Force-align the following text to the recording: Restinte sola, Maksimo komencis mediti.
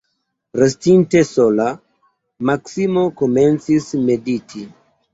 Restinte 0.59 1.21
sola, 1.33 1.69
Maksimo 2.51 3.07
komencis 3.23 3.91
mediti. 4.11 4.69